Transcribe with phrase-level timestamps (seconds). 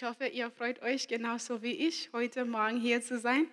[0.00, 3.46] Ich hoffe, ihr freut euch genauso wie ich, heute Morgen hier zu sein.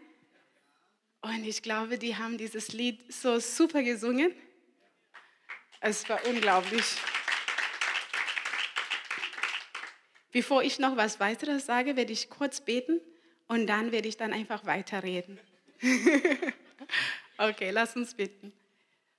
[1.19, 4.33] Und ich glaube, die haben dieses Lied so super gesungen.
[5.81, 6.85] Es war unglaublich.
[10.31, 13.01] Bevor ich noch was weiteres sage, werde ich kurz beten
[13.49, 15.37] und dann werde ich dann einfach weiterreden.
[17.37, 18.53] okay, lass uns beten.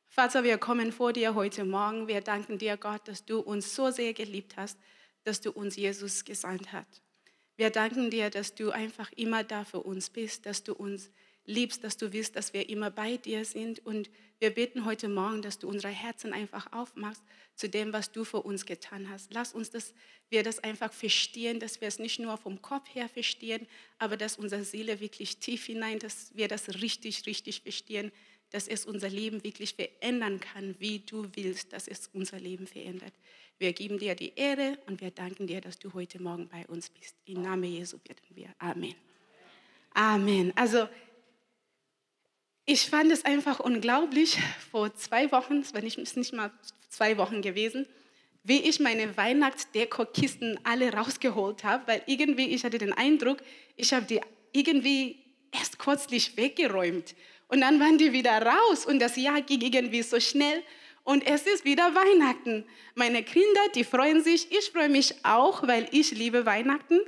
[0.09, 2.09] Vater, wir kommen vor dir heute Morgen.
[2.09, 4.79] Wir danken dir, Gott, dass du uns so sehr geliebt hast,
[5.25, 7.03] dass du uns Jesus gesandt hast.
[7.59, 11.11] Wir danken dir, dass du einfach immer da für uns bist, dass du uns
[11.45, 13.85] liebst, dass du willst, dass wir immer bei dir sind.
[13.85, 17.21] Und wir beten heute Morgen, dass du unsere Herzen einfach aufmachst
[17.57, 19.35] zu dem, was du für uns getan hast.
[19.35, 19.93] Lass uns, dass
[20.31, 23.67] wir das einfach verstehen, dass wir es nicht nur vom Kopf her verstehen,
[23.99, 28.13] aber dass unsere Seele wirklich tief hinein, dass wir das richtig, richtig verstehen,
[28.51, 33.13] dass es unser Leben wirklich verändern kann, wie du willst, dass es unser Leben verändert.
[33.59, 36.89] Wir geben dir die Ehre und wir danken dir, dass du heute Morgen bei uns
[36.89, 37.17] bist.
[37.27, 38.49] Im Namen Jesu bitten wir.
[38.59, 38.95] Amen.
[39.95, 40.53] Amen.
[40.55, 40.89] Also,
[42.65, 44.39] ich fand es einfach unglaublich,
[44.71, 46.53] vor zwei Wochen, es war nicht, nicht mal
[46.89, 47.87] zwei Wochen gewesen,
[48.45, 53.39] wie ich meine Weihnachtsdeko-Kisten alle rausgeholt habe, weil irgendwie, ich hatte den Eindruck,
[53.77, 54.21] ich habe die
[54.53, 55.19] irgendwie
[55.53, 57.15] erst kürzlich weggeräumt
[57.49, 60.63] und dann waren die wieder raus und das Jahr ging irgendwie so schnell
[61.05, 62.67] und es ist wieder Weihnachten.
[62.95, 67.01] Meine Kinder, die freuen sich, ich freue mich auch, weil ich liebe Weihnachten.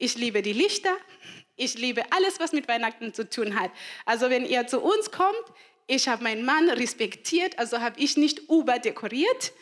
[0.00, 0.96] Ich liebe die Lichter,
[1.56, 3.72] ich liebe alles, was mit Weihnachten zu tun hat.
[4.04, 5.44] Also wenn ihr zu uns kommt,
[5.88, 9.52] ich habe meinen Mann respektiert, also habe ich nicht überdekoriert.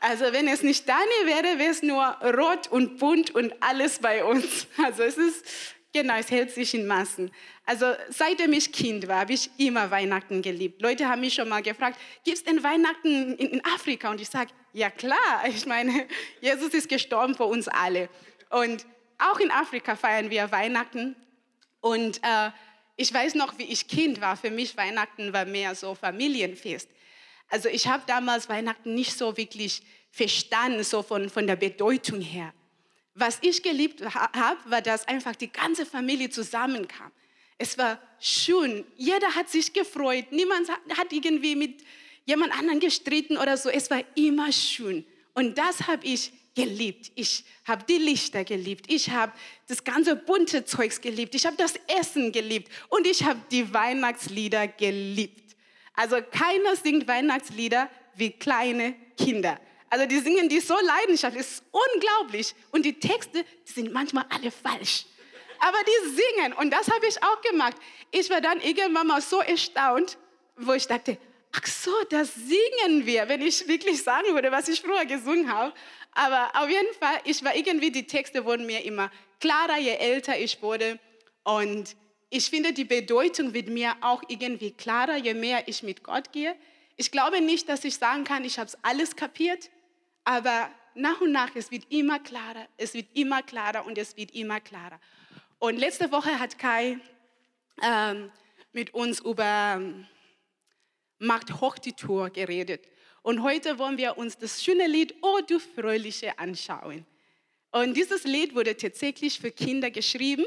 [0.00, 4.22] Also wenn es nicht Dani wäre, wäre es nur rot und bunt und alles bei
[4.24, 4.68] uns.
[4.84, 5.44] Also es ist,
[5.92, 7.32] genau, es hält sich in Massen.
[7.68, 10.80] Also seitdem ich Kind war, habe ich immer Weihnachten geliebt.
[10.80, 14.10] Leute haben mich schon mal gefragt, gibt es denn Weihnachten in, in Afrika?
[14.10, 15.18] Und ich sage, ja klar,
[15.48, 16.08] ich meine,
[16.40, 18.08] Jesus ist gestorben für uns alle.
[18.48, 18.86] Und
[19.18, 21.14] auch in Afrika feiern wir Weihnachten.
[21.82, 22.52] Und äh,
[22.96, 24.38] ich weiß noch, wie ich Kind war.
[24.38, 26.88] Für mich Weihnachten war mehr so Familienfest.
[27.50, 32.54] Also ich habe damals Weihnachten nicht so wirklich verstanden, so von, von der Bedeutung her.
[33.12, 37.12] Was ich geliebt habe, war, dass einfach die ganze Familie zusammenkam.
[37.58, 38.84] Es war schön.
[38.96, 40.26] Jeder hat sich gefreut.
[40.30, 41.82] Niemand hat irgendwie mit
[42.24, 43.68] jemand anderen gestritten oder so.
[43.68, 45.04] Es war immer schön.
[45.34, 47.12] Und das habe ich geliebt.
[47.14, 48.86] Ich habe die Lichter geliebt.
[48.88, 49.32] Ich habe
[49.66, 51.34] das ganze bunte Zeugs geliebt.
[51.34, 52.70] Ich habe das Essen geliebt.
[52.88, 55.56] Und ich habe die Weihnachtslieder geliebt.
[55.94, 59.60] Also keiner singt Weihnachtslieder wie kleine Kinder.
[59.90, 62.54] Also die singen die so leidenschaftlich, es ist unglaublich.
[62.70, 65.06] Und die Texte, die sind manchmal alle falsch.
[65.60, 67.76] Aber die singen und das habe ich auch gemacht.
[68.10, 70.18] Ich war dann irgendwann mal so erstaunt,
[70.56, 71.18] wo ich dachte,
[71.52, 75.72] ach so, das singen wir, wenn ich wirklich sagen würde, was ich früher gesungen habe.
[76.12, 79.10] Aber auf jeden Fall, ich war irgendwie, die Texte wurden mir immer
[79.40, 80.98] klarer, je älter ich wurde.
[81.44, 81.96] Und
[82.30, 86.54] ich finde, die Bedeutung wird mir auch irgendwie klarer, je mehr ich mit Gott gehe.
[86.96, 89.70] Ich glaube nicht, dass ich sagen kann, ich habe es alles kapiert,
[90.24, 94.32] aber nach und nach, es wird immer klarer, es wird immer klarer und es wird
[94.32, 95.00] immer klarer.
[95.60, 96.98] Und letzte Woche hat Kai
[97.82, 98.30] ähm,
[98.72, 100.06] mit uns über ähm,
[101.18, 102.86] Macht hoch die Tour geredet.
[103.22, 107.04] Und heute wollen wir uns das schöne Lied Oh du Fröhliche anschauen.
[107.72, 110.46] Und dieses Lied wurde tatsächlich für Kinder geschrieben.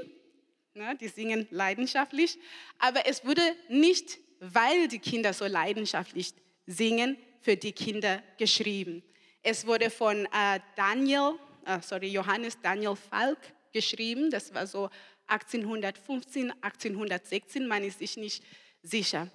[0.74, 2.40] Ne, die singen leidenschaftlich.
[2.80, 6.34] Aber es wurde nicht, weil die Kinder so leidenschaftlich
[6.66, 9.04] singen, für die Kinder geschrieben.
[9.44, 11.34] Es wurde von äh, Daniel,
[11.66, 13.40] äh, sorry, Johannes Daniel Falk
[13.73, 14.29] geschrieben.
[14.29, 14.89] Das war so
[15.27, 18.44] 1815, 1816, man ist sich nicht
[18.83, 19.27] sicher.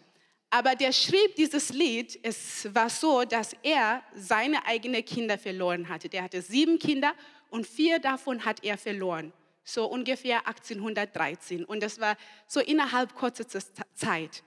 [0.51, 6.09] Aber der schrieb dieses Lied, es war so, dass er seine eigenen Kinder verloren hatte.
[6.09, 7.15] Der hatte sieben Kinder
[7.51, 9.33] und vier davon hat er verloren.
[9.65, 11.65] So ungefähr 1813.
[11.65, 12.17] Und das war
[12.47, 13.47] so innerhalb kurzer
[13.95, 14.45] Zeit.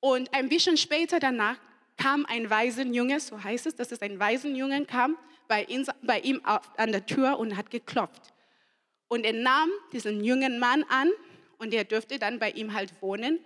[0.00, 1.58] Und ein bisschen später danach
[1.98, 5.18] kam ein Waisenjunge, so heißt es, dass es ein Waisenjungen kam,
[5.48, 5.84] bei ihm,
[6.76, 8.32] an der Tür und hat geklopft.
[9.08, 11.10] Und er nahm diesen jungen Mann an
[11.58, 13.40] und er durfte dann bei ihm halt wohnen.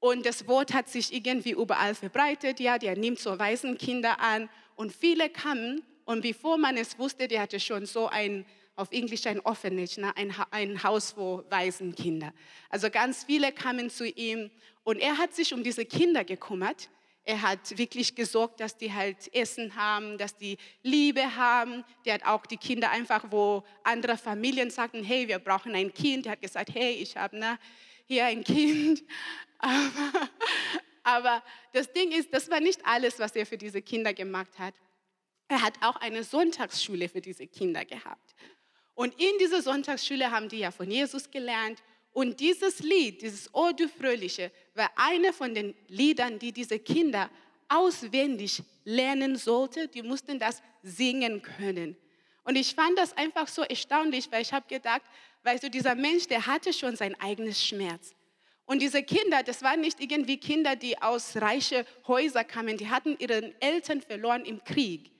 [0.00, 2.60] Und das Wort hat sich irgendwie überall verbreitet.
[2.60, 4.48] Ja, der nimmt so Waisenkinder an.
[4.76, 5.82] Und viele kamen.
[6.04, 8.46] Und bevor man es wusste, der hatte schon so ein,
[8.76, 10.16] auf Englisch ein Orphanage, ne?
[10.16, 12.32] ein, ein Haus für Waisenkinder.
[12.70, 14.50] Also ganz viele kamen zu ihm.
[14.84, 16.88] Und er hat sich um diese Kinder gekümmert.
[17.28, 21.84] Er hat wirklich gesorgt, dass die halt Essen haben, dass die Liebe haben.
[22.06, 26.24] Der hat auch die Kinder einfach, wo andere Familien sagten, hey, wir brauchen ein Kind.
[26.24, 27.58] Er hat gesagt, hey, ich habe ne,
[28.06, 29.04] hier ein Kind.
[29.58, 30.30] Aber,
[31.02, 31.42] aber
[31.72, 34.72] das Ding ist, das war nicht alles, was er für diese Kinder gemacht hat.
[35.48, 38.36] Er hat auch eine Sonntagsschule für diese Kinder gehabt.
[38.94, 41.82] Und in dieser Sonntagsschule haben die ja von Jesus gelernt.
[42.12, 47.28] Und dieses Lied, dieses O du Fröhliche, war eine von den Liedern, die diese Kinder
[47.68, 49.90] auswendig lernen sollten.
[49.90, 51.96] Die mussten das singen können.
[52.44, 55.02] Und ich fand das einfach so erstaunlich, weil ich habe gedacht,
[55.42, 58.14] weißt du, dieser Mensch, der hatte schon sein eigenes Schmerz.
[58.64, 63.16] Und diese Kinder, das waren nicht irgendwie Kinder, die aus reichen Häusern kamen, die hatten
[63.18, 65.10] ihre Eltern verloren im Krieg.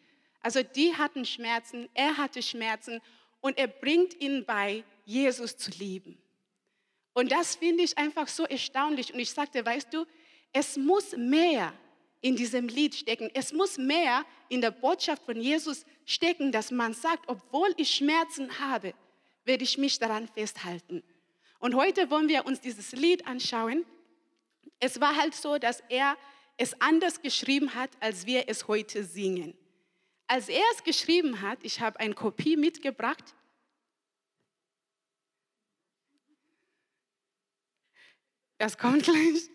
[0.40, 3.00] Also die hatten Schmerzen, er hatte Schmerzen
[3.40, 6.19] und er bringt ihnen bei, Jesus zu lieben.
[7.19, 9.12] Und das finde ich einfach so erstaunlich.
[9.12, 10.06] Und ich sagte, weißt du,
[10.53, 11.73] es muss mehr
[12.20, 13.29] in diesem Lied stecken.
[13.35, 18.61] Es muss mehr in der Botschaft von Jesus stecken, dass man sagt, obwohl ich Schmerzen
[18.61, 18.94] habe,
[19.44, 21.03] werde ich mich daran festhalten.
[21.59, 23.85] Und heute wollen wir uns dieses Lied anschauen.
[24.79, 26.17] Es war halt so, dass er
[26.56, 29.59] es anders geschrieben hat, als wir es heute singen.
[30.29, 33.35] Als er es geschrieben hat, ich habe eine Kopie mitgebracht.
[38.58, 39.49] Das kommt gleich.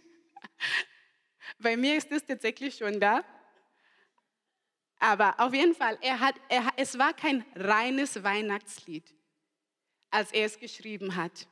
[1.59, 3.23] Bei mir ist es tatsächlich schon da.
[4.97, 9.13] Aber auf jeden Fall, er hat, er, es war kein reines Weihnachtslied,
[10.09, 11.47] als er es geschrieben hat.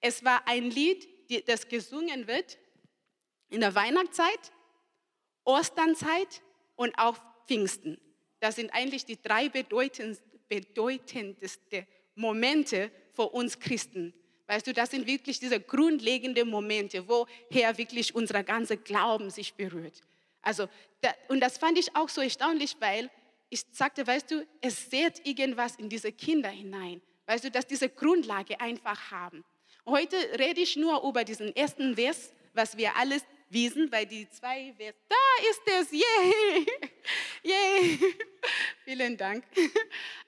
[0.00, 1.08] Es war ein Lied,
[1.48, 2.58] das gesungen wird
[3.48, 4.52] in der Weihnachtszeit,
[5.44, 6.42] Osternzeit
[6.74, 7.16] und auch
[7.46, 8.00] Pfingsten.
[8.40, 10.26] Das sind eigentlich die drei bedeutendsten
[12.16, 14.12] Momente für uns Christen.
[14.48, 20.00] Weißt du, das sind wirklich diese grundlegenden Momente, woher wirklich unser ganzer Glauben sich berührt.
[20.40, 20.68] Also,
[21.28, 23.10] und das fand ich auch so erstaunlich, weil
[23.50, 27.02] ich sagte, weißt du, es sät irgendwas in diese Kinder hinein.
[27.26, 29.44] Weißt du, dass diese Grundlage einfach haben.
[29.84, 34.74] Heute rede ich nur über diesen ersten Vers, was wir alles wissen, weil die zwei
[35.08, 35.16] da
[35.50, 36.66] ist es, yay,
[37.42, 37.98] yay,
[38.84, 39.44] vielen Dank.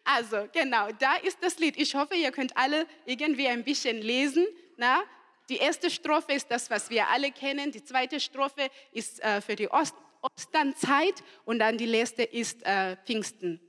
[0.02, 1.76] Also genau, da ist das Lied.
[1.76, 4.44] Ich hoffe, ihr könnt alle irgendwie ein bisschen lesen.
[4.76, 5.02] Na?
[5.48, 7.70] Die erste Strophe ist das, was wir alle kennen.
[7.70, 12.96] Die zweite Strophe ist äh, für die Ost Osternzeit und dann die letzte ist äh,
[13.04, 13.60] Pfingsten.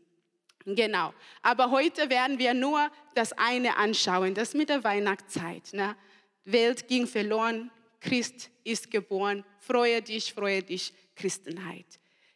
[0.65, 1.13] Genau.
[1.41, 5.73] Aber heute werden wir nur das eine anschauen, das mit der Weihnachtszeit.
[5.73, 5.95] Ne?
[6.45, 7.71] Welt ging verloren,
[8.01, 9.45] Christ ist geboren.
[9.59, 11.85] Freue dich, freue dich, Christenheit.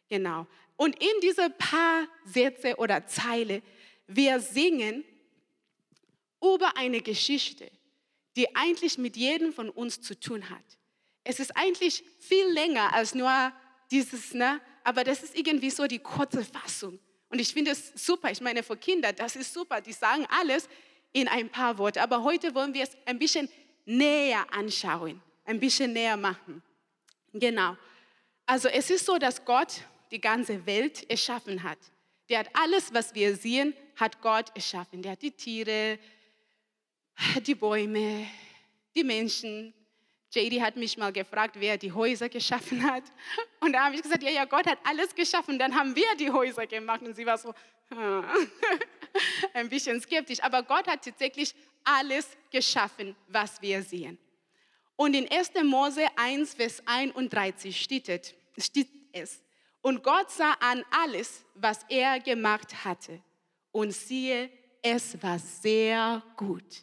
[0.08, 0.46] Genau.
[0.76, 3.62] Und in diese paar Sätze oder Zeile,
[4.06, 5.04] wir singen
[6.40, 7.70] über eine Geschichte,
[8.36, 10.64] die eigentlich mit jedem von uns zu tun hat.
[11.24, 13.52] Es ist eigentlich viel länger als nur
[13.90, 14.60] dieses, ne?
[14.84, 16.98] aber das ist irgendwie so die kurze Fassung.
[17.28, 18.30] Und ich finde es super.
[18.30, 19.80] Ich meine, für Kinder, das ist super.
[19.80, 20.68] Die sagen alles
[21.12, 22.00] in ein paar Worte.
[22.00, 23.48] Aber heute wollen wir es ein bisschen
[23.84, 26.62] näher anschauen, ein bisschen näher machen.
[27.32, 27.76] Genau.
[28.44, 31.78] Also es ist so, dass Gott die ganze Welt erschaffen hat.
[32.28, 35.02] Der hat alles, was wir sehen, hat Gott erschaffen.
[35.02, 35.98] Der hat die Tiere,
[37.46, 38.26] die Bäume,
[38.94, 39.72] die Menschen,
[40.32, 43.04] JD hat mich mal gefragt, wer die Häuser geschaffen hat.
[43.60, 46.30] Und da habe ich gesagt, ja, ja, Gott hat alles geschaffen, dann haben wir die
[46.30, 47.02] Häuser gemacht.
[47.02, 47.54] Und sie war so
[49.54, 50.42] ein bisschen skeptisch.
[50.42, 54.18] Aber Gott hat tatsächlich alles geschaffen, was wir sehen.
[54.96, 55.52] Und in 1.
[55.64, 58.08] Mose 1, Vers 31 steht
[59.12, 59.42] es,
[59.82, 63.22] und Gott sah an alles, was er gemacht hatte.
[63.70, 64.50] Und siehe,
[64.82, 66.82] es war sehr gut.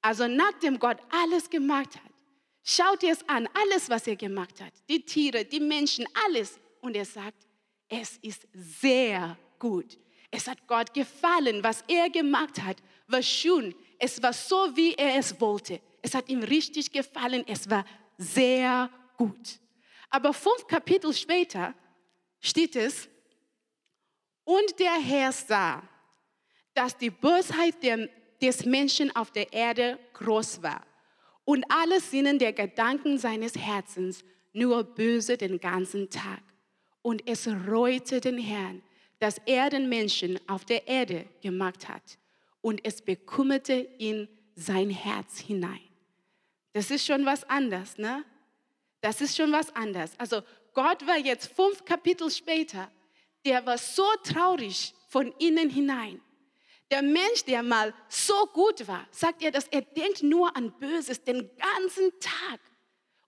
[0.00, 2.08] Also nachdem Gott alles gemacht hat,
[2.70, 6.60] Schaut ihr es an, alles, was er gemacht hat, die Tiere, die Menschen, alles.
[6.82, 7.46] Und er sagt,
[7.88, 9.96] es ist sehr gut.
[10.30, 12.76] Es hat Gott gefallen, was er gemacht hat,
[13.06, 13.74] war schön.
[13.98, 15.80] Es war so, wie er es wollte.
[16.02, 17.44] Es hat ihm richtig gefallen.
[17.46, 17.84] Es war
[18.16, 19.58] sehr gut.
[20.10, 21.74] Aber fünf Kapitel später
[22.40, 23.08] steht es,
[24.44, 25.82] und der Herr sah,
[26.72, 27.74] dass die Bosheit
[28.40, 30.86] des Menschen auf der Erde groß war
[31.44, 34.24] und alle Sinnen der Gedanken seines Herzens
[34.54, 36.42] nur böse den ganzen Tag.
[37.02, 38.82] Und es reute den Herrn,
[39.18, 42.18] dass er den Menschen auf der Erde gemacht hat
[42.62, 45.87] und es bekümmerte ihn sein Herz hinein.
[46.78, 48.24] Das ist schon was anderes, ne?
[49.00, 50.12] Das ist schon was anderes.
[50.16, 50.42] Also
[50.74, 52.88] Gott war jetzt fünf Kapitel später,
[53.44, 56.20] der war so traurig von innen hinein.
[56.88, 61.24] Der Mensch, der mal so gut war, sagt er, dass er denkt nur an Böses
[61.24, 62.60] den ganzen Tag.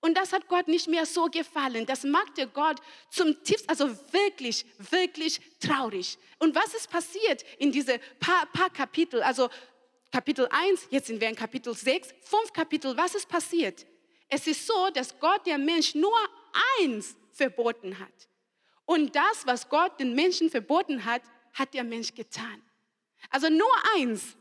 [0.01, 1.87] Und das hat Gott nicht mehr so gefallen.
[1.87, 2.77] Das machte Gott
[3.11, 6.19] zum tiefsten, also wirklich, wirklich traurig.
[6.39, 9.25] Und was ist passiert in diese paar, paar Kapitel?
[9.25, 9.51] Also
[10.11, 12.97] Kapitel 1, jetzt sind wir in Kapitel 6, fünf Kapitel.
[12.97, 13.87] Was ist passiert?
[14.29, 16.17] Es ist so, dass Gott der Mensch nur
[16.81, 18.29] eins verboten hat.
[18.85, 22.61] Und das, was Gott den Menschen verboten hat, hat der Mensch getan.
[23.29, 24.37] Also nur eins.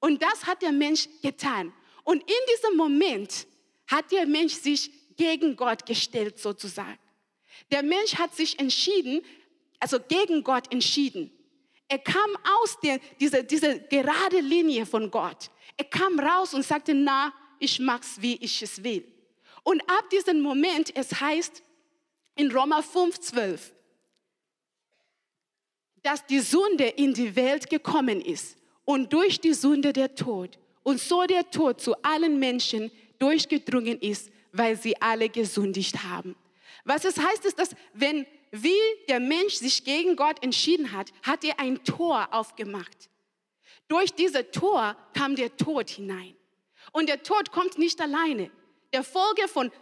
[0.00, 1.72] Und das hat der Mensch getan.
[2.02, 3.46] Und in diesem Moment
[3.86, 6.98] hat der Mensch sich gegen Gott gestellt sozusagen.
[7.70, 9.24] Der Mensch hat sich entschieden,
[9.78, 11.30] also gegen Gott entschieden.
[11.94, 15.48] Er kam aus der, dieser, dieser gerade Linie von Gott.
[15.76, 19.06] Er kam raus und sagte, na, ich mach's, wie ich es will.
[19.62, 21.62] Und ab diesem Moment, es heißt
[22.34, 23.72] in Roma 5, 12,
[26.02, 30.98] dass die Sünde in die Welt gekommen ist und durch die Sünde der Tod und
[30.98, 36.34] so der Tod zu allen Menschen durchgedrungen ist, weil sie alle gesündigt haben.
[36.84, 41.42] Was es heißt, ist, dass wenn wie der Mensch sich gegen Gott entschieden hat, hat
[41.42, 43.10] er ein Tor aufgemacht.
[43.88, 46.36] Durch dieses Tor kam der Tod hinein.
[46.92, 48.50] Und der Tod kommt nicht alleine.
[48.92, 49.72] Der Folge von,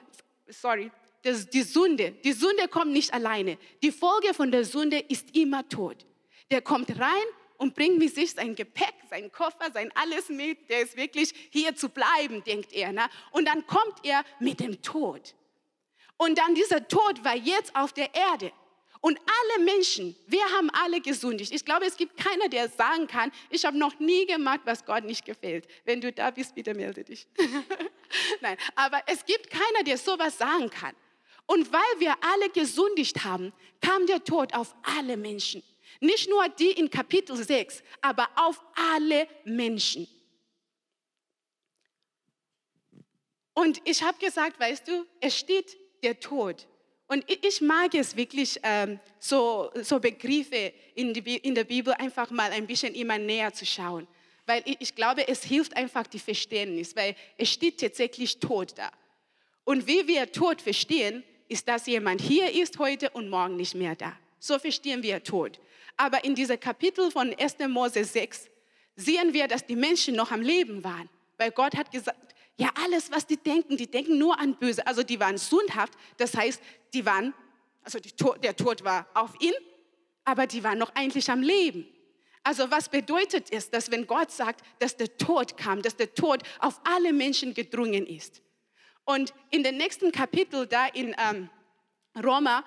[0.49, 0.91] sorry,
[1.23, 3.59] das, die Sünde, die Sünde kommt nicht alleine.
[3.83, 6.07] Die Folge von der Sünde ist immer Tod.
[6.51, 7.27] Der kommt rein
[7.59, 10.71] und bringt mit sich sein Gepäck, sein Koffer, sein alles mit.
[10.71, 12.91] Der ist wirklich hier zu bleiben, denkt er.
[12.93, 13.07] Ne?
[13.33, 15.35] Und dann kommt er mit dem Tod.
[16.17, 18.51] Und dann dieser Tod war jetzt auf der Erde.
[19.03, 21.53] Und alle Menschen, wir haben alle gesündigt.
[21.53, 25.03] Ich glaube, es gibt keiner, der sagen kann, ich habe noch nie gemacht, was Gott
[25.03, 25.67] nicht gefällt.
[25.85, 27.27] Wenn du da bist, bitte melde dich.
[28.41, 30.95] Nein, aber es gibt keiner, der sowas sagen kann.
[31.47, 35.65] Und weil wir alle gesündigt haben, kam der Tod auf alle Menschen.
[35.99, 38.63] Nicht nur die in Kapitel 6, aber auf
[38.95, 40.07] alle Menschen.
[43.53, 46.69] Und ich habe gesagt, weißt du, es steht der Tod.
[47.13, 52.31] Und ich mag es wirklich, ähm, so, so Begriffe in, die, in der Bibel einfach
[52.31, 54.09] mal ein bisschen immer näher zu schauen.
[54.47, 58.91] Weil ich, glaube, es hilft einfach die Verständnis, weil es steht tatsächlich Tod da.
[59.65, 63.95] Und wie wir Tod verstehen, ist, dass jemand hier ist heute und morgen nicht mehr
[63.95, 64.17] da.
[64.39, 65.61] So verstehen wir Tod.
[65.99, 67.59] Aber in diesem Kapitel von 1.
[67.69, 68.49] Mose 6
[68.97, 71.11] sehen wir, dass die Menschen noch am Leben waren.
[71.37, 72.32] Weil Gott hat gesagt,
[72.63, 74.87] ja, alles, was die denken, die denken nur an Böse.
[74.87, 76.63] Also die waren sündhaft, das heißt,
[76.95, 77.35] die waren,
[77.83, 79.55] also die, der Tod war auf ihn,
[80.25, 81.89] aber die waren noch eigentlich am Leben.
[82.45, 86.45] Also was bedeutet es, dass wenn Gott sagt, dass der Tod kam, dass der Tod
[86.61, 88.43] auf alle Menschen gedrungen ist?
[89.05, 91.51] Und in den nächsten Kapitel da in ähm,
[92.23, 92.65] Roma,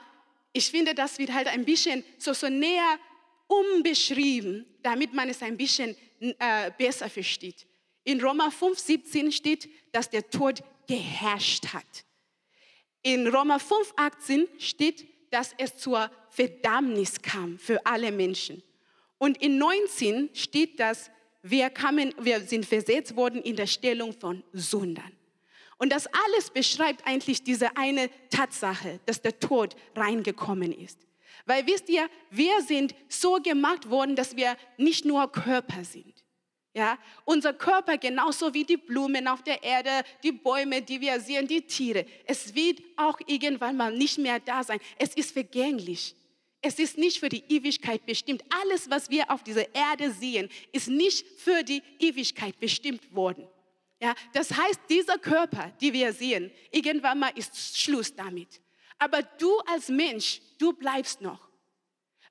[0.52, 3.00] ich finde, das wird halt ein bisschen so, so näher
[3.48, 7.66] umbeschrieben, damit man es ein bisschen äh, besser versteht.
[8.06, 12.06] In Roma 5,17 steht, dass der Tod geherrscht hat.
[13.02, 18.64] In Roma 5,18 steht, dass es zur Verdammnis kam für alle Menschen.
[19.18, 24.44] Und in 19 steht, dass wir, kamen, wir sind versetzt worden in der Stellung von
[24.54, 25.12] Sündern.
[25.78, 31.00] Und das alles beschreibt eigentlich diese eine Tatsache, dass der Tod reingekommen ist.
[31.46, 36.15] Weil wisst ihr, wir sind so gemacht worden, dass wir nicht nur Körper sind.
[36.76, 41.48] Ja, unser Körper genauso wie die Blumen auf der Erde, die Bäume, die wir sehen,
[41.48, 42.06] die Tiere.
[42.26, 44.82] Es wird auch irgendwann mal nicht mehr da sein.
[45.00, 46.14] Es ist vergänglich.
[46.62, 48.44] Es ist nicht für die Ewigkeit bestimmt.
[48.50, 53.48] Alles, was wir auf dieser Erde sehen, ist nicht für die Ewigkeit bestimmt worden.
[54.02, 58.60] Ja, das heißt, dieser Körper, die wir sehen, irgendwann mal ist Schluss damit.
[58.98, 61.48] Aber du als Mensch, du bleibst noch.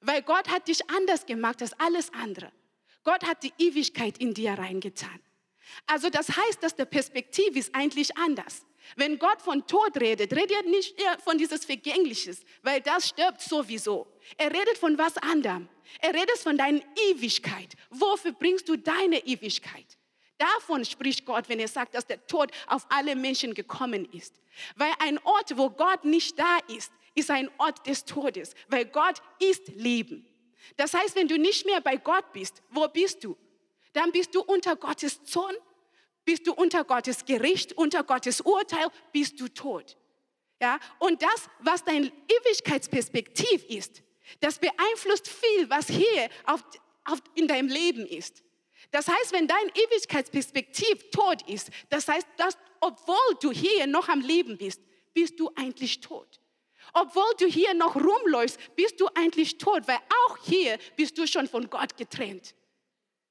[0.03, 2.53] Weil Gott hat dich anders gemacht als alles andere.
[3.05, 5.21] Gott hat die Ewigkeit in dir reingetan.
[5.87, 8.67] Also das heißt, dass der Perspektiv ist eigentlich anders.
[8.97, 10.95] Wenn Gott von Tod redet, redet er nicht
[11.25, 14.07] von dieses Vergängliches, weil das stirbt sowieso.
[14.37, 15.69] Er redet von was anderem.
[16.01, 17.75] Er redet von deiner Ewigkeit.
[17.91, 19.99] Wofür bringst du deine Ewigkeit?
[20.39, 24.41] Davon spricht Gott, wenn er sagt, dass der Tod auf alle Menschen gekommen ist.
[24.77, 29.23] Weil ein Ort, wo Gott nicht da ist, ist ein Ort des Todes, weil Gott
[29.39, 30.27] ist Leben.
[30.77, 33.37] Das heißt, wenn du nicht mehr bei Gott bist, wo bist du?
[33.93, 35.55] Dann bist du unter Gottes Zorn,
[36.25, 39.97] bist du unter Gottes Gericht, unter Gottes Urteil, bist du tot.
[40.61, 40.79] Ja?
[40.99, 44.03] Und das, was dein Ewigkeitsperspektiv ist,
[44.41, 46.63] Das beeinflusst viel, was hier auf,
[47.05, 48.43] auf, in deinem Leben ist.
[48.91, 54.21] Das heißt, wenn dein Ewigkeitsperspektiv tot ist, das heißt, dass, obwohl du hier noch am
[54.21, 54.81] Leben bist,
[55.13, 56.41] bist du eigentlich tot.
[56.95, 61.49] Obwohl du hier noch rumläufst, bist du eigentlich tot, weil auch hier bist du schon
[61.49, 62.55] von Gott getrennt.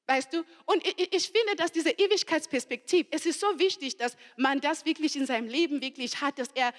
[0.05, 0.43] Weißt du?
[0.65, 5.25] Und ich, finde, dass diese Ewigkeitsperspektive, es ist so wichtig, dass man das wirklich in
[5.25, 6.74] seinem Leben wirklich hat, dass er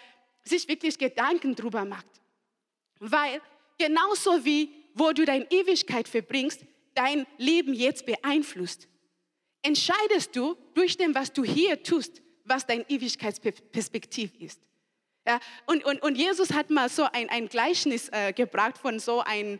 [0.44, 2.06] sich wirklich Gedanken drüber macht.
[3.00, 3.40] Weil
[3.78, 6.64] genauso wie wo du deine Ewigkeit verbringst,
[6.94, 8.88] dein Leben jetzt beeinflusst,
[9.62, 14.60] entscheidest du durch dem, was du hier tust, was dein Ewigkeitsperspektiv ist.
[15.26, 19.20] Ja, und, und, und Jesus hat mal so ein, ein Gleichnis äh, gebracht von so
[19.20, 19.58] einem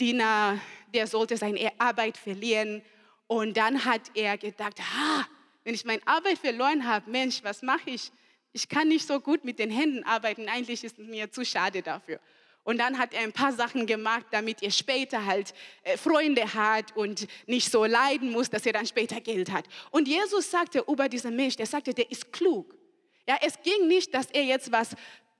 [0.00, 0.58] Diener,
[0.94, 2.82] der sollte seine Arbeit verlieren.
[3.26, 5.26] Und dann hat er gedacht, ha,
[5.64, 8.10] wenn ich meine Arbeit verloren habe, Mensch, was mache ich?
[8.54, 11.82] Ich kann nicht so gut mit den Händen arbeiten, eigentlich ist es mir zu schade
[11.82, 12.18] dafür.
[12.64, 15.52] Und dann hat er ein paar Sachen gemacht, damit er später halt
[15.82, 19.66] äh, Freunde hat und nicht so leiden muss, dass er dann später Geld hat.
[19.90, 22.74] Und Jesus sagte über diesen Mensch, der sagte, der ist klug.
[23.28, 24.96] Ja, es ging nicht, dass er jetzt was,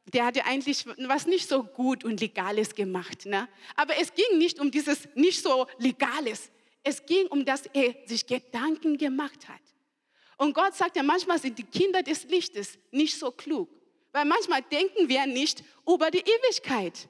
[0.06, 3.26] der hatte eigentlich was nicht so gut und Legales gemacht.
[3.26, 3.48] Ne?
[3.76, 6.50] Aber es ging nicht um dieses nicht so Legales.
[6.84, 9.60] Es ging um, dass er sich Gedanken gemacht hat.
[10.36, 13.68] Und Gott sagt ja, manchmal sind die Kinder des Lichtes nicht so klug.
[14.12, 17.08] Weil manchmal denken wir nicht über die Ewigkeit.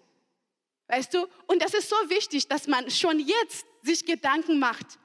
[0.88, 1.26] Weißt du?
[1.46, 4.98] Und das ist so wichtig, dass man schon jetzt sich Gedanken macht.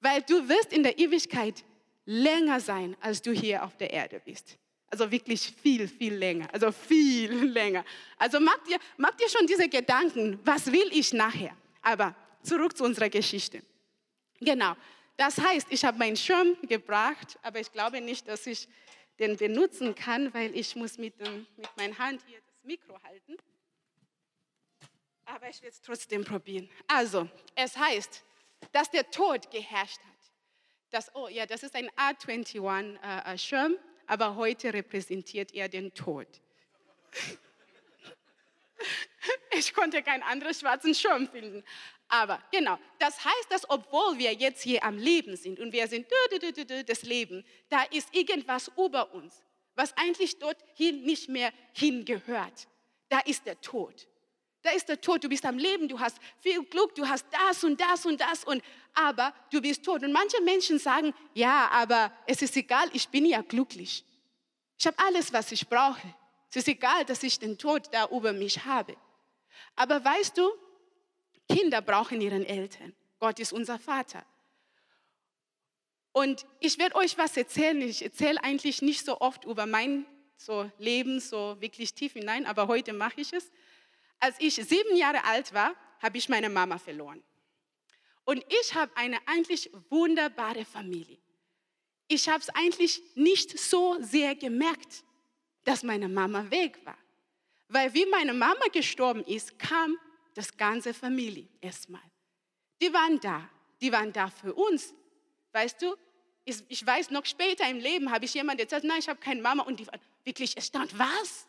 [0.00, 1.64] Weil du wirst in der Ewigkeit
[2.04, 4.56] länger sein, als du hier auf der Erde bist.
[4.96, 6.48] Also wirklich viel, viel länger.
[6.54, 7.84] Also viel länger.
[8.16, 11.54] Also mach dir, mach dir schon diese Gedanken, was will ich nachher?
[11.82, 13.62] Aber zurück zu unserer Geschichte.
[14.40, 14.74] Genau.
[15.18, 18.68] Das heißt, ich habe meinen Schirm gebracht, aber ich glaube nicht, dass ich
[19.18, 23.36] den benutzen kann, weil ich muss mit, dem, mit meiner Hand hier das Mikro halten.
[25.26, 26.70] Aber ich werde es trotzdem probieren.
[26.86, 28.24] Also, es heißt,
[28.72, 30.32] dass der Tod geherrscht hat.
[30.88, 36.26] Das, oh ja, das ist ein A21-Schirm, äh, aber heute repräsentiert er den Tod.
[39.58, 41.64] Ich konnte keinen anderen schwarzen Schirm finden.
[42.08, 46.06] Aber genau, das heißt, dass obwohl wir jetzt hier am Leben sind und wir sind
[46.86, 49.42] das Leben, da ist irgendwas über uns,
[49.74, 52.68] was eigentlich dorthin nicht mehr hingehört.
[53.08, 54.06] Da ist der Tod.
[54.62, 55.22] Da ist der Tod.
[55.22, 58.44] Du bist am Leben, du hast viel Glück, du hast das und das und das
[58.44, 58.62] und
[58.96, 60.02] aber du bist tot.
[60.02, 64.04] Und manche Menschen sagen, ja, aber es ist egal, ich bin ja glücklich.
[64.78, 66.14] Ich habe alles, was ich brauche.
[66.50, 68.96] Es ist egal, dass ich den Tod da über mich habe.
[69.76, 70.50] Aber weißt du,
[71.48, 72.94] Kinder brauchen ihren Eltern.
[73.18, 74.24] Gott ist unser Vater.
[76.12, 77.80] Und ich werde euch was erzählen.
[77.82, 80.06] Ich erzähle eigentlich nicht so oft über mein
[80.38, 83.50] so Leben so wirklich tief hinein, aber heute mache ich es.
[84.18, 87.22] Als ich sieben Jahre alt war, habe ich meine Mama verloren.
[88.26, 91.16] Und ich habe eine eigentlich wunderbare Familie.
[92.08, 95.04] Ich habe es eigentlich nicht so sehr gemerkt,
[95.64, 96.98] dass meine Mama weg war.
[97.68, 99.96] Weil wie meine Mama gestorben ist, kam
[100.34, 102.02] das ganze Familie erstmal.
[102.82, 103.48] Die waren da,
[103.80, 104.92] die waren da für uns.
[105.52, 105.96] Weißt du,
[106.44, 109.62] ich, weiß, noch später im Leben habe ich jemanden erzählt, nein, ich habe keine Mama
[109.62, 110.96] und die waren wirklich erstaunt.
[110.98, 111.46] Was?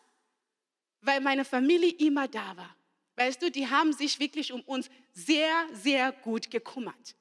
[1.02, 2.76] Weil meine Familie immer da war.
[3.18, 7.16] Weißt du, die haben sich wirklich um uns sehr, sehr gut gekümmert.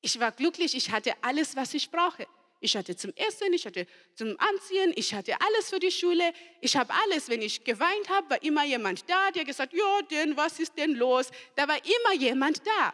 [0.00, 2.26] Ich war glücklich, ich hatte alles, was ich brauche.
[2.60, 6.32] Ich hatte zum Essen, ich hatte zum Anziehen, ich hatte alles für die Schule.
[6.60, 10.36] Ich habe alles, wenn ich geweint habe, war immer jemand da, der gesagt, ja, denn
[10.36, 11.30] was ist denn los?
[11.54, 12.92] Da war immer jemand da.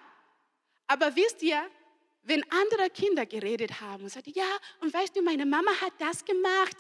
[0.87, 1.63] Aber wisst ihr,
[2.25, 6.23] wenn andere Kinder geredet haben und sagten, ja, und weißt du, meine Mama hat das
[6.27, 6.77] gemacht,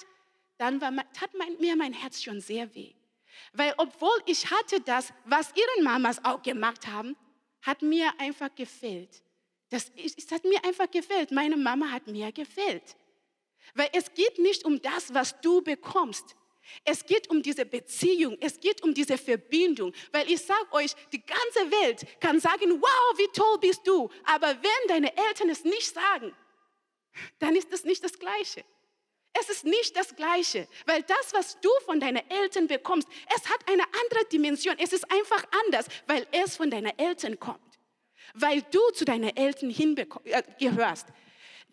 [0.58, 2.92] dann war, tat mir mein Herz schon sehr weh.
[3.52, 7.16] Weil obwohl ich hatte das, was ihre Mamas auch gemacht haben,
[7.62, 9.22] hat mir einfach gefehlt.
[9.70, 11.30] Das, es hat mir einfach gefällt.
[11.32, 12.96] Meine Mama hat mir gefällt.
[13.74, 16.36] Weil es geht nicht um das, was du bekommst.
[16.84, 19.92] Es geht um diese Beziehung, es geht um diese Verbindung.
[20.12, 24.10] Weil ich sage euch, die ganze Welt kann sagen, wow, wie toll bist du.
[24.24, 26.34] Aber wenn deine Eltern es nicht sagen,
[27.38, 28.64] dann ist es nicht das Gleiche.
[29.40, 33.68] Es ist nicht das Gleiche, weil das, was du von deinen Eltern bekommst, es hat
[33.68, 34.76] eine andere Dimension.
[34.78, 37.60] Es ist einfach anders, weil es von deinen Eltern kommt
[38.34, 39.70] weil du zu deinen Eltern.
[39.70, 40.42] Äh,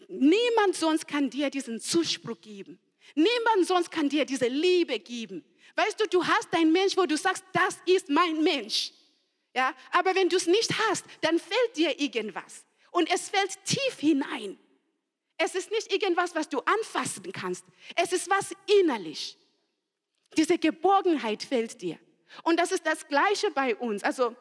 [0.07, 2.79] Niemand sonst kann dir diesen Zuspruch geben.
[3.15, 5.43] Niemand sonst kann dir diese Liebe geben.
[5.75, 8.91] Weißt du, du hast einen Mensch, wo du sagst, das ist mein Mensch.
[9.53, 12.65] Ja, aber wenn du es nicht hast, dann fällt dir irgendwas.
[12.91, 14.57] Und es fällt tief hinein.
[15.43, 17.65] Es ist nicht irgendwas, was du anfassen kannst.
[17.95, 19.37] Es ist was innerlich.
[20.37, 21.97] Diese Geborgenheit fällt dir.
[22.43, 24.03] Und das ist das Gleiche bei uns.
[24.03, 24.35] Also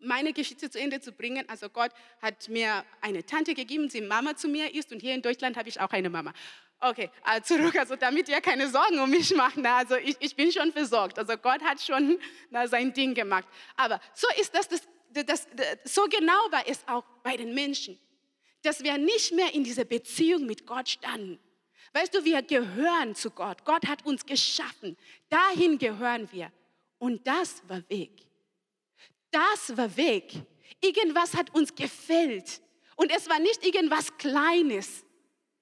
[0.00, 1.48] meine Geschichte zu Ende zu bringen.
[1.48, 5.22] Also Gott hat mir eine Tante gegeben, die Mama zu mir ist und hier in
[5.22, 6.32] Deutschland habe ich auch eine Mama.
[6.80, 9.56] Okay, also zurück, also damit ihr keine Sorgen um mich macht.
[9.56, 11.18] Na, also ich, ich bin schon versorgt.
[11.18, 12.18] Also Gott hat schon
[12.50, 13.48] na, sein Ding gemacht.
[13.76, 15.48] Aber so ist das, das, das, das,
[15.84, 17.98] so genau war es auch bei den Menschen,
[18.66, 21.38] dass wir nicht mehr in dieser Beziehung mit Gott standen.
[21.92, 23.64] Weißt du, wir gehören zu Gott.
[23.64, 24.96] Gott hat uns geschaffen.
[25.28, 26.52] Dahin gehören wir.
[26.98, 28.10] Und das war weg.
[29.30, 30.32] Das war weg.
[30.80, 32.60] Irgendwas hat uns gefällt.
[32.96, 35.04] Und es war nicht irgendwas Kleines.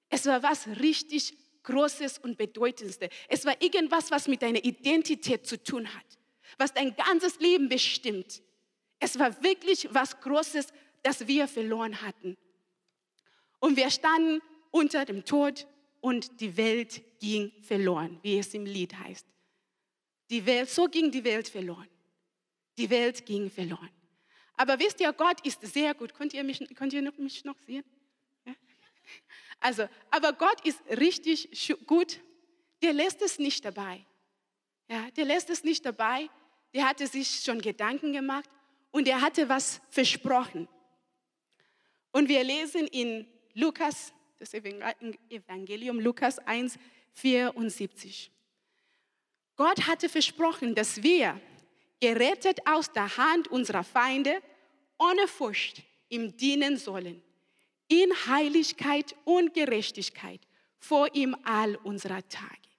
[0.09, 3.09] Es war was richtig Großes und Bedeutendstes.
[3.27, 6.05] Es war irgendwas, was mit deiner Identität zu tun hat,
[6.57, 8.41] was dein ganzes Leben bestimmt.
[8.99, 10.67] Es war wirklich was Großes,
[11.03, 12.35] das wir verloren hatten.
[13.65, 15.65] Und wir standen unter dem Tod
[15.99, 19.25] und die Welt ging verloren, wie es im Lied heißt.
[20.29, 21.89] Die Welt, so ging die Welt verloren.
[22.77, 23.89] Die Welt ging verloren.
[24.55, 26.13] Aber wisst ihr, Gott ist sehr gut.
[26.13, 27.83] Könnt ihr mich, könnt ihr mich noch sehen?
[29.59, 31.49] Also, aber Gott ist richtig
[31.87, 32.19] gut.
[32.83, 34.05] Der lässt es nicht dabei.
[34.87, 36.29] Ja, der lässt es nicht dabei.
[36.75, 38.47] Der hatte sich schon Gedanken gemacht
[38.91, 40.67] und er hatte was versprochen.
[42.11, 46.77] Und wir lesen in Lukas, das Evangelium Lukas 1,
[47.13, 48.29] 74.
[49.55, 51.39] Gott hatte versprochen, dass wir,
[52.01, 54.41] gerettet aus der Hand unserer Feinde,
[54.99, 57.23] ohne Furcht ihm dienen sollen,
[57.87, 60.41] in Heiligkeit und Gerechtigkeit
[60.77, 62.69] vor ihm all unserer Tage.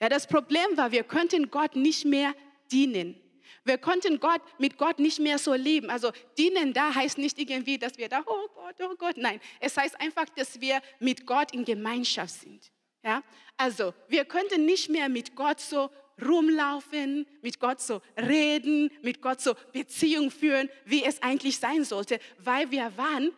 [0.00, 2.34] Ja, das Problem war, wir könnten Gott nicht mehr
[2.70, 3.20] dienen.
[3.64, 5.88] Wir konnten Gott, mit Gott nicht mehr so leben.
[5.88, 9.16] Also dienen da heißt nicht irgendwie, dass wir da, oh Gott, oh Gott.
[9.16, 12.70] Nein, es heißt einfach, dass wir mit Gott in Gemeinschaft sind.
[13.02, 13.22] Ja?
[13.56, 15.90] Also wir könnten nicht mehr mit Gott so
[16.22, 22.20] rumlaufen, mit Gott so reden, mit Gott so Beziehung führen, wie es eigentlich sein sollte,
[22.38, 23.32] weil wir waren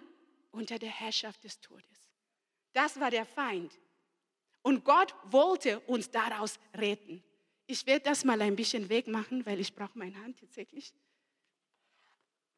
[0.50, 1.84] unter der Herrschaft des Todes.
[2.72, 3.72] Das war der Feind.
[4.62, 7.22] Und Gott wollte uns daraus retten.
[7.66, 10.92] Ich werde das mal ein bisschen wegmachen, weil ich brauche meine Hand tatsächlich.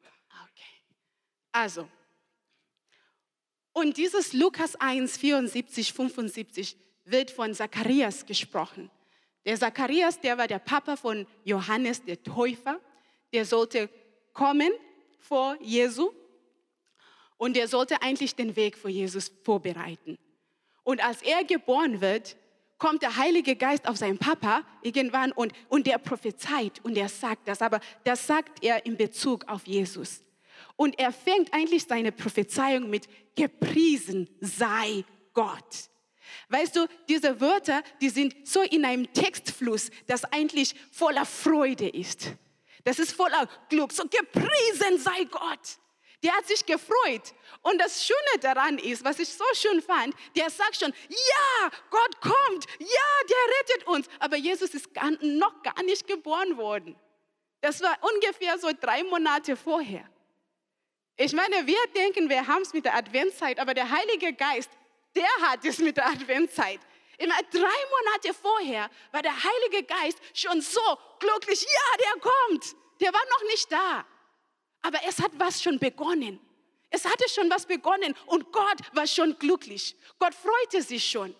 [0.01, 0.85] Okay.
[1.53, 1.88] Also,
[3.79, 8.90] und dieses Lukas 1, 74, 75 wird von Zacharias gesprochen.
[9.44, 12.81] Der Zacharias, der war der Papa von Johannes der Täufer.
[13.33, 13.88] Der sollte
[14.33, 14.73] kommen
[15.21, 16.12] vor Jesu
[17.37, 20.18] und der sollte eigentlich den Weg vor Jesus vorbereiten.
[20.83, 22.37] Und als er geboren wird,
[22.78, 27.48] kommt der Heilige Geist auf seinen Papa irgendwann und, und der prophezeit und er sagt
[27.48, 30.22] das, aber das sagt er in Bezug auf Jesus.
[30.76, 35.88] Und er fängt eigentlich seine Prophezeiung mit gepriesen sei Gott.
[36.48, 42.32] Weißt du, diese Wörter, die sind so in einem Textfluss, das eigentlich voller Freude ist.
[42.84, 43.92] Das ist voller Glück.
[43.92, 45.78] So gepriesen sei Gott.
[46.22, 47.33] Der hat sich gefreut.
[47.62, 52.20] Und das Schöne daran ist, was ich so schön fand, der sagt schon, ja, Gott
[52.20, 54.09] kommt, ja, der rettet uns.
[54.18, 54.88] Aber Jesus ist
[55.20, 56.96] noch gar nicht geboren worden.
[57.61, 60.09] Das war ungefähr so drei Monate vorher.
[61.16, 64.70] Ich meine, wir denken, wir haben es mit der Adventszeit, aber der Heilige Geist
[65.18, 66.81] der hat es mit der Adventszeit.
[67.18, 70.81] Immer drei Monate vorher war der Heilige Geist schon so
[71.18, 71.62] glücklich.
[71.62, 72.76] Ja, der kommt.
[73.00, 74.07] Der war noch nicht da.
[74.82, 76.40] Aber es hat was schon begonnen.
[76.90, 79.96] Es hatte schon was begonnen und Gott war schon glücklich.
[80.18, 81.34] Gott freute sich schon.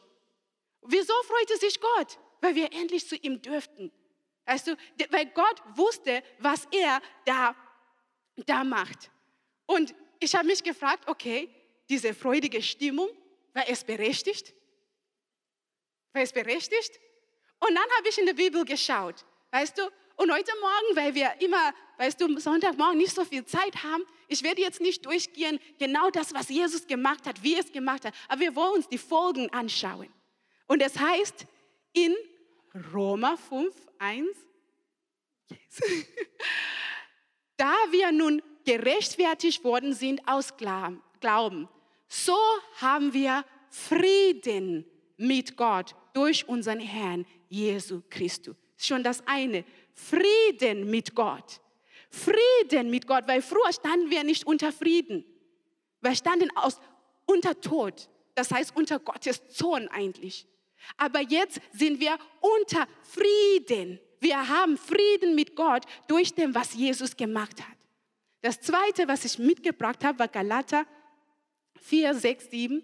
[0.83, 2.19] Wieso freute sich Gott?
[2.41, 3.91] Weil wir endlich zu ihm dürften.
[4.45, 4.77] Weißt du,
[5.11, 7.55] weil Gott wusste, was er da,
[8.47, 9.11] da macht.
[9.67, 11.49] Und ich habe mich gefragt, okay,
[11.89, 13.09] diese freudige Stimmung,
[13.55, 14.55] war es berechtigt?
[16.13, 17.01] War es berechtigt?
[17.61, 21.31] Und dann habe ich in der Bibel geschaut, weißt du, und heute Morgen, weil wir
[21.41, 26.11] immer, weißt du, Sonntagmorgen nicht so viel Zeit haben, ich werde jetzt nicht durchgehen, genau
[26.11, 28.99] das, was Jesus gemacht hat, wie er es gemacht hat, aber wir wollen uns die
[28.99, 30.09] Folgen anschauen.
[30.67, 31.47] Und es heißt
[31.93, 32.17] in
[32.93, 34.27] Roma 5, 1,
[35.51, 35.59] yes.
[37.57, 41.69] da wir nun gerechtfertigt worden sind aus Glauben,
[42.09, 42.37] so
[42.81, 44.85] haben wir Frieden
[45.17, 48.57] mit Gott durch unseren Herrn Jesu Christus.
[48.79, 49.65] Schon das eine.
[49.99, 51.61] Frieden mit Gott.
[52.09, 55.25] Frieden mit Gott, weil früher standen wir nicht unter Frieden.
[56.01, 56.81] Wir standen aus,
[57.27, 58.09] unter Tod.
[58.37, 60.47] Das heißt unter Gottes Zorn eigentlich.
[60.97, 63.99] Aber jetzt sind wir unter Frieden.
[64.21, 67.77] Wir haben Frieden mit Gott durch dem, was Jesus gemacht hat.
[68.41, 70.87] Das zweite, was ich mitgebracht habe, war Galater
[71.81, 72.83] 4, 6, 7.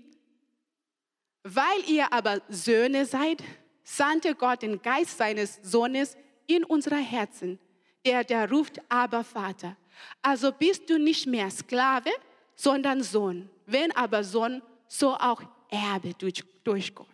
[1.44, 3.42] Weil ihr aber Söhne seid,
[3.84, 7.58] sandte Gott den Geist seines Sohnes in unsere Herzen,
[8.04, 9.76] der der ruft, aber Vater.
[10.22, 12.10] Also bist du nicht mehr Sklave,
[12.54, 13.48] sondern Sohn.
[13.66, 17.06] Wenn aber Sohn, so auch Erbe durch, durch Gott.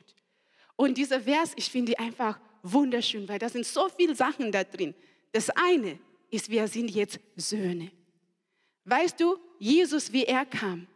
[0.76, 4.94] Und dieser Vers, ich finde einfach wunderschön, weil da sind so viele Sachen da drin.
[5.32, 5.98] Das eine
[6.30, 7.90] ist, wir sind jetzt Söhne.
[8.84, 10.86] Weißt du, Jesus, wie er kam,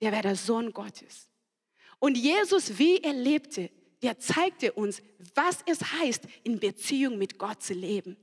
[0.00, 1.28] der war der Sohn Gottes.
[1.98, 3.70] Und Jesus, wie er lebte,
[4.04, 5.02] der zeigte uns,
[5.34, 8.18] was es heißt, in Beziehung mit Gott zu leben.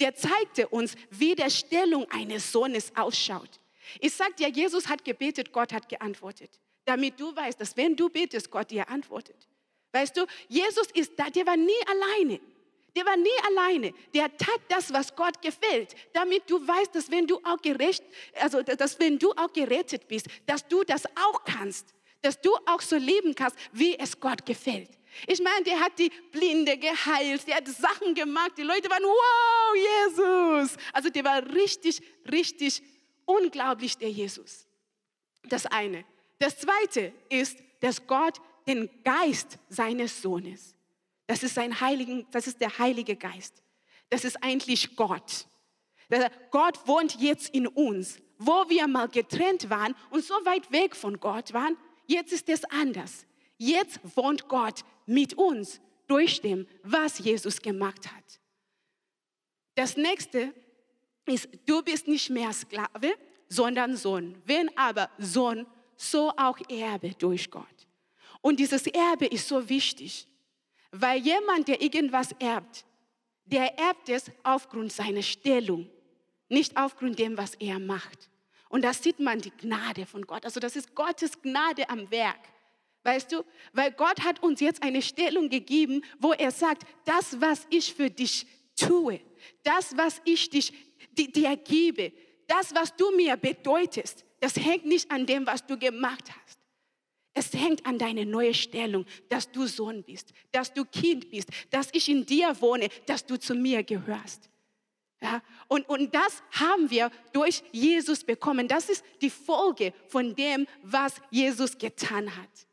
[0.00, 3.60] Der zeigte uns, wie der Stellung eines Sohnes ausschaut.
[4.00, 6.58] Ich sage dir, Jesus hat gebetet, Gott hat geantwortet.
[6.86, 9.36] Damit du weißt, dass wenn du betest, Gott dir antwortet.
[9.92, 12.40] Weißt du, Jesus ist da, der war nie alleine.
[12.96, 13.92] Der war nie alleine.
[14.14, 18.02] Der tat das, was Gott gefällt, damit du weißt, dass wenn du auch gerecht,
[18.40, 22.80] also dass wenn du auch gerettet bist, dass du das auch kannst, dass du auch
[22.80, 24.90] so leben kannst, wie es Gott gefällt.
[25.26, 30.66] Ich meine, der hat die Blinde geheilt, der hat Sachen gemacht, die Leute waren, wow,
[30.66, 30.76] Jesus.
[30.92, 32.00] Also der war richtig,
[32.30, 32.82] richtig
[33.24, 34.66] unglaublich, der Jesus.
[35.44, 36.04] Das eine.
[36.38, 40.74] Das zweite ist, dass Gott den Geist seines Sohnes,
[41.26, 43.62] das ist, sein Heiligen, das ist der Heilige Geist,
[44.10, 45.46] das ist eigentlich Gott.
[46.50, 48.20] Gott wohnt jetzt in uns.
[48.38, 51.76] Wo wir mal getrennt waren und so weit weg von Gott waren,
[52.06, 53.24] jetzt ist es anders.
[53.58, 58.40] Jetzt wohnt Gott mit uns durch dem, was Jesus gemacht hat.
[59.74, 60.54] Das nächste
[61.26, 63.14] ist, du bist nicht mehr Sklave,
[63.48, 64.40] sondern Sohn.
[64.44, 65.66] Wenn aber Sohn,
[65.96, 67.64] so auch Erbe durch Gott.
[68.40, 70.28] Und dieses Erbe ist so wichtig,
[70.92, 72.84] weil jemand, der irgendwas erbt,
[73.44, 75.88] der erbt es aufgrund seiner Stellung,
[76.48, 78.30] nicht aufgrund dem, was er macht.
[78.68, 80.44] Und da sieht man die Gnade von Gott.
[80.44, 82.40] Also das ist Gottes Gnade am Werk.
[83.06, 87.64] Weißt du, weil Gott hat uns jetzt eine Stellung gegeben, wo er sagt, das, was
[87.70, 89.20] ich für dich tue,
[89.62, 90.72] das, was ich dich,
[91.12, 92.12] dir gebe,
[92.48, 96.58] das, was du mir bedeutest, das hängt nicht an dem, was du gemacht hast.
[97.32, 101.90] Es hängt an deine neue Stellung, dass du Sohn bist, dass du Kind bist, dass
[101.92, 104.50] ich in dir wohne, dass du zu mir gehörst.
[105.22, 108.66] Ja, und, und das haben wir durch Jesus bekommen.
[108.66, 112.65] Das ist die Folge von dem, was Jesus getan hat.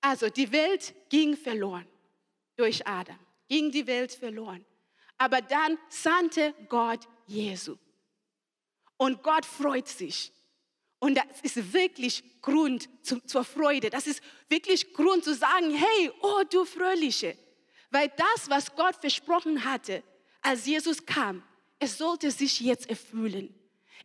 [0.00, 1.86] Also die Welt ging verloren
[2.56, 4.64] durch Adam, ging die Welt verloren.
[5.16, 7.76] Aber dann sandte Gott Jesu.
[8.96, 10.32] Und Gott freut sich.
[11.00, 13.90] Und das ist wirklich Grund zu, zur Freude.
[13.90, 17.36] Das ist wirklich Grund zu sagen, hey, oh du Fröhliche.
[17.90, 20.02] Weil das, was Gott versprochen hatte,
[20.42, 21.42] als Jesus kam,
[21.78, 23.54] es sollte sich jetzt erfüllen.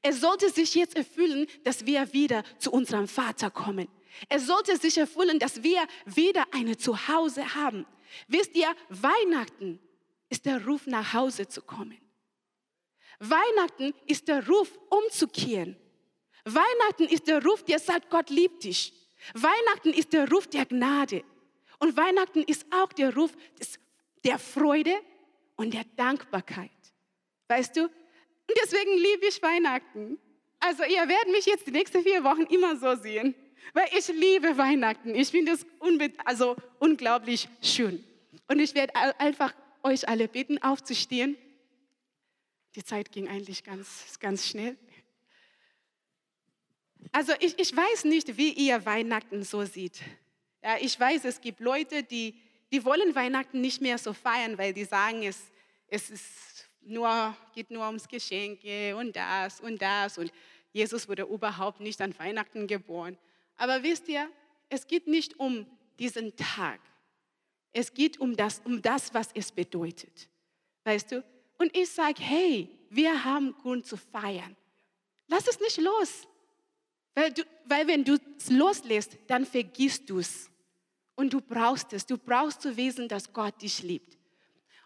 [0.02, 3.88] Es sollte sich jetzt erfüllen, dass wir wieder zu unserem Vater kommen.
[4.30, 7.86] Es sollte sich erfüllen, dass wir wieder ein Zuhause haben.
[8.28, 9.80] Wisst ihr, Weihnachten
[10.30, 11.98] ist der Ruf, nach Hause zu kommen.
[13.20, 15.78] Weihnachten ist der Ruf, umzukehren.
[16.46, 18.94] Weihnachten ist der Ruf, der sagt, Gott liebt dich.
[19.34, 21.24] Weihnachten ist der Ruf der Gnade.
[21.80, 23.80] Und Weihnachten ist auch der Ruf des,
[24.24, 24.94] der Freude
[25.56, 26.72] und der Dankbarkeit.
[27.48, 27.84] Weißt du?
[27.84, 30.20] Und deswegen liebe ich Weihnachten.
[30.60, 33.36] Also ihr werdet mich jetzt die nächsten vier Wochen immer so sehen,
[33.74, 35.16] weil ich liebe Weihnachten.
[35.16, 35.66] Ich finde es
[36.26, 38.04] also unglaublich schön.
[38.48, 41.38] Und ich werde einfach euch alle bitten, aufzustehen.
[42.76, 44.78] Die Zeit ging eigentlich ganz, ganz schnell.
[47.12, 50.02] Also ich, ich weiß nicht, wie ihr Weihnachten so sieht.
[50.64, 52.36] Ja, ich weiß, es gibt Leute, die,
[52.72, 55.42] die wollen Weihnachten nicht mehr so feiern, weil die sagen, es,
[55.88, 60.18] es ist nur, geht nur ums Geschenke und das und das.
[60.18, 60.32] Und
[60.72, 63.18] Jesus wurde überhaupt nicht an Weihnachten geboren.
[63.58, 64.30] Aber wisst ihr,
[64.70, 65.66] es geht nicht um
[66.00, 66.80] diesen Tag.
[67.72, 70.30] Es geht um das, um das was es bedeutet.
[70.84, 71.24] Weißt du?
[71.58, 74.56] Und ich sage, hey, wir haben Grund zu feiern.
[75.28, 76.28] Lass es nicht los.
[77.16, 80.50] Weil, du, weil wenn du es loslässt, dann vergisst du es.
[81.16, 82.06] Und du brauchst es.
[82.06, 84.18] Du brauchst zu wissen, dass Gott dich liebt.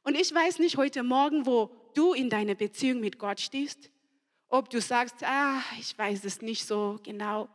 [0.03, 3.89] Und ich weiß nicht heute Morgen, wo du in deiner Beziehung mit Gott stehst.
[4.49, 7.49] Ob du sagst, ah, ich weiß es nicht so genau.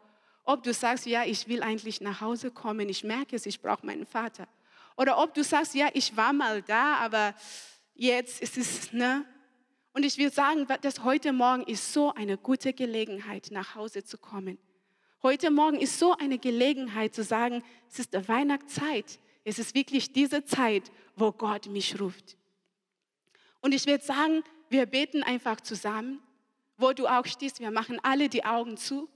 [0.45, 3.87] Ob du sagst, ja, ich will eigentlich nach Hause kommen, ich merke es, ich brauche
[3.87, 4.49] meinen Vater.
[4.97, 7.35] Oder ob du sagst, ja, ich war mal da, aber
[7.95, 9.25] jetzt ist es, ne?
[9.95, 14.17] Und ich will sagen, dass heute Morgen ist so eine gute Gelegenheit, nach Hause zu
[14.17, 14.59] kommen.
[15.23, 19.21] Heute Morgen ist so eine Gelegenheit zu sagen, es ist der Weihnachtszeit.
[19.45, 22.37] Es ist wirklich diese Zeit, wo Gott mich ruft.
[23.61, 26.21] Und ich würde sagen, wir beten einfach zusammen,
[26.79, 27.61] wo du auch stehst.
[27.61, 29.09] Wir machen alle die Augen zu.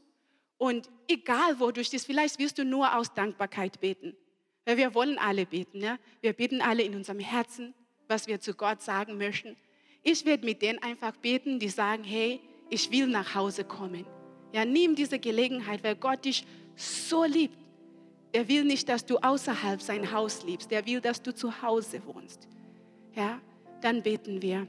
[0.59, 4.17] Und egal, wo du stehst, vielleicht wirst du nur aus Dankbarkeit beten.
[4.65, 5.81] Weil wir wollen alle beten.
[5.81, 5.99] Ja?
[6.21, 7.75] Wir beten alle in unserem Herzen,
[8.09, 9.57] was wir zu Gott sagen möchten.
[10.03, 12.41] Ich werde mit denen einfach beten, die sagen, hey,
[12.71, 14.07] ich will nach Hause kommen.
[14.53, 17.57] Ja, nimm diese Gelegenheit, weil Gott dich so liebt.
[18.33, 20.71] Er will nicht, dass du außerhalb sein Haus liebst.
[20.73, 22.49] Er will, dass du zu Hause wohnst.
[23.15, 23.41] Ja,
[23.81, 24.67] dann beten wir.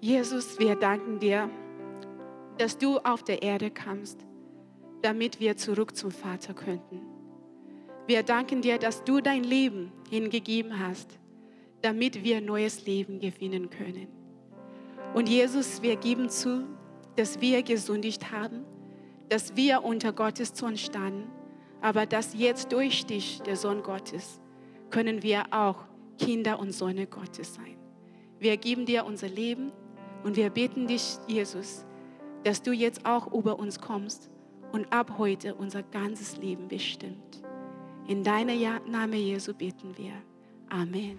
[0.00, 1.48] Jesus, wir danken dir,
[2.58, 4.24] dass du auf der Erde kamst,
[5.02, 7.00] damit wir zurück zum Vater könnten.
[8.06, 11.18] Wir danken dir, dass du dein Leben hingegeben hast,
[11.82, 14.08] damit wir neues Leben gewinnen können.
[15.14, 16.66] Und Jesus, wir geben zu,
[17.16, 18.64] dass wir gesündigt haben,
[19.28, 21.30] dass wir unter Gottes Zorn standen,
[21.80, 24.40] aber dass jetzt durch dich, der Sohn Gottes,
[24.90, 25.84] können wir auch
[26.18, 27.76] Kinder und Söhne Gottes sein.
[28.38, 29.72] Wir geben dir unser Leben
[30.22, 31.84] und wir beten dich, Jesus,
[32.44, 34.30] dass du jetzt auch über uns kommst
[34.72, 37.42] und ab heute unser ganzes Leben bestimmt.
[38.06, 40.12] In deinem Namen Jesu beten wir.
[40.68, 41.18] Amen.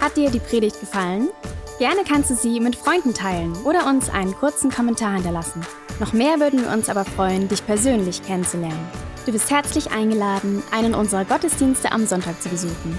[0.00, 1.28] Hat dir die Predigt gefallen?
[1.78, 5.60] Gerne kannst du sie mit Freunden teilen oder uns einen kurzen Kommentar hinterlassen.
[6.00, 8.88] Noch mehr würden wir uns aber freuen, dich persönlich kennenzulernen.
[9.26, 12.98] Du bist herzlich eingeladen, einen unserer Gottesdienste am Sonntag zu besuchen.